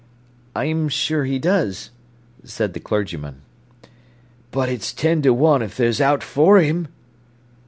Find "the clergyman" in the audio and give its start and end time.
2.73-3.43